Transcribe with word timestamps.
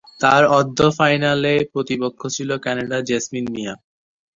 তার 0.21 0.43
অর্ধ-ফাইনালে 0.57 1.53
প্রতিপক্ষ 1.73 2.21
ছিল 2.35 2.49
কানাডার 2.65 3.01
জেসমিন 3.09 3.45
মিয়া। 3.53 3.73